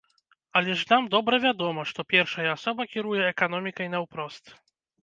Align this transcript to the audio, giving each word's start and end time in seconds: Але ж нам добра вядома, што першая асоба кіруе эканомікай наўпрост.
Але 0.59 0.71
ж 0.79 0.87
нам 0.91 1.09
добра 1.17 1.39
вядома, 1.45 1.85
што 1.91 2.07
першая 2.17 2.49
асоба 2.57 2.81
кіруе 2.95 3.21
эканомікай 3.33 3.97
наўпрост. 3.97 4.57